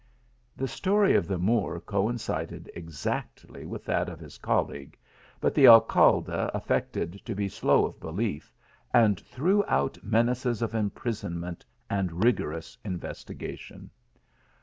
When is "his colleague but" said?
4.19-5.53